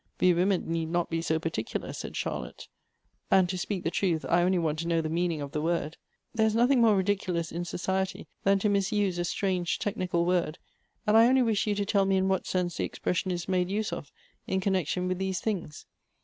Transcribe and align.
"We 0.19 0.33
women 0.33 0.63
need 0.67 0.87
not 0.89 1.11
be 1.11 1.21
so 1.21 1.37
particular," 1.37 1.93
said 1.93 2.17
Charlotte;" 2.17 2.67
and, 3.29 3.47
to 3.49 3.55
speak 3.55 3.83
the 3.83 3.91
truth, 3.91 4.25
I 4.27 4.41
only 4.41 4.57
want 4.57 4.79
to 4.79 4.87
know 4.87 4.99
the 4.99 5.09
mean 5.11 5.31
ins: 5.33 5.43
of 5.43 5.51
the 5.51 5.61
word. 5.61 5.95
There 6.33 6.47
is 6.47 6.55
nothing 6.55 6.81
more 6.81 6.95
ridiculous 6.97 7.51
in 7.51 7.65
society 7.65 8.27
than 8.43 8.57
to 8.57 8.69
misuse 8.69 9.19
a 9.19 9.23
strange 9.25 9.77
technical 9.77 10.25
word; 10.25 10.57
and 11.05 11.15
I 11.15 11.27
only 11.27 11.43
wish 11.43 11.67
you 11.67 11.75
to 11.75 11.85
tell 11.85 12.05
me 12.05 12.17
in 12.17 12.27
what 12.29 12.47
sense 12.47 12.77
the 12.77 12.83
expression 12.83 13.29
is 13.29 13.47
made 13.47 13.69
use 13.69 13.93
of 13.93 14.11
in 14.47 14.59
connection 14.59 15.07
with 15.07 15.19
these 15.19 15.39
things. 15.39 15.85